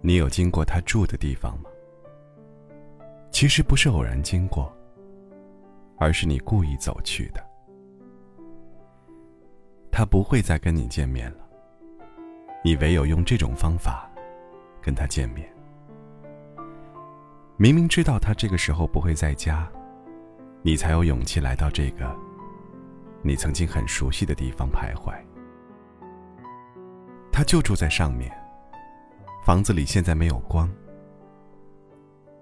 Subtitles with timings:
[0.00, 1.68] 你有经过他住的地方吗？
[3.30, 4.72] 其实不是偶然经过，
[5.96, 7.44] 而是你故意走去的。
[9.90, 11.38] 他不会再跟你见面了，
[12.64, 14.08] 你唯有用这种方法
[14.80, 15.52] 跟他见面。
[17.56, 19.68] 明明知道他这个时候不会在家，
[20.62, 22.14] 你才有勇气来到这个
[23.20, 25.12] 你曾经很熟悉的地方徘徊。
[27.32, 28.32] 他就住在上面。
[29.48, 30.68] 房子里现在没有光。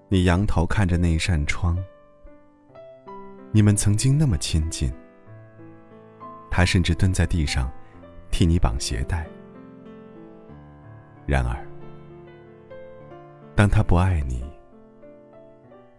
[0.08, 1.78] 你仰头看着那一扇窗。
[3.53, 4.92] 你们曾经那么亲近。
[6.50, 7.70] 他甚至蹲在地上，
[8.33, 9.25] 替你绑鞋带。
[11.27, 11.64] 然而，
[13.55, 14.44] 当他不爱你，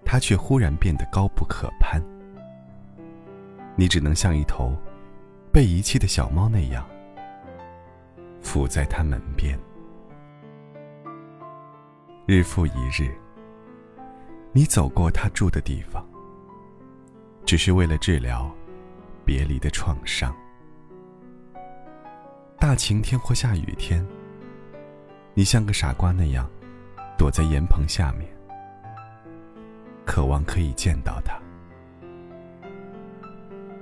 [0.04, 2.04] 他却忽然变得高不可攀。
[3.78, 4.76] 你只能像一头
[5.54, 6.86] 被遗弃的小猫那样。
[8.42, 9.58] 伏在他门边，
[12.30, 13.10] 日复一日，
[14.52, 16.06] 你走过他住的地方，
[17.46, 18.54] 只是为了治疗
[19.24, 20.36] 别离的创伤。
[22.60, 24.06] 大晴天或下雨天，
[25.34, 26.50] 你像个傻瓜那样
[27.18, 28.30] 躲在檐棚下面，
[30.06, 31.40] 渴望可以见到他。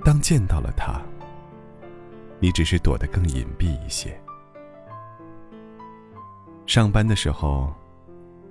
[0.04, 1.02] 当见到了他，
[2.38, 4.16] 你只是躲得更隐蔽一些。
[6.64, 7.74] 上班的时候，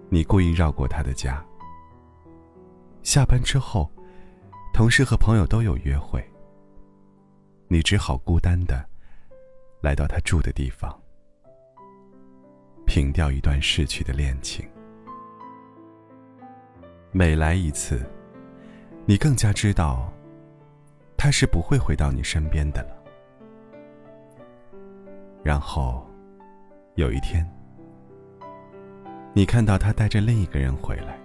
[0.10, 1.44] 你故意绕过他的家。
[3.04, 3.92] 下班之后，
[4.74, 6.24] 同事和朋友都有约会，
[7.68, 8.84] 你只好孤单的
[9.82, 10.96] 来到他住的地方，
[12.86, 14.68] 凭掉一段逝去的恋情。
[17.12, 18.06] 每来一次，
[19.06, 20.12] 你更加知道，
[21.18, 22.96] 他是不会回到你身边的了。
[25.44, 26.06] 然后，
[26.96, 27.55] 有一天。
[29.38, 31.20] 你看到他带着另一个人回来，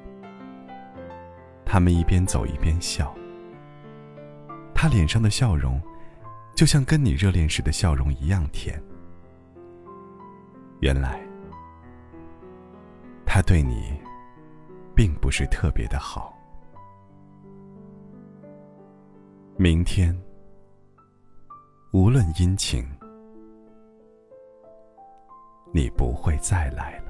[1.64, 3.14] 他们一边走一边笑。
[4.74, 5.80] 他脸上的笑容，
[6.56, 8.82] 就像跟你热恋时的笑容一样甜。
[10.80, 11.20] 原来，
[13.24, 13.94] 他对你，
[14.92, 16.36] 并不是特别的好。
[19.56, 20.20] 明天，
[21.92, 22.84] 无论阴晴，
[25.72, 27.09] 你不会再来了。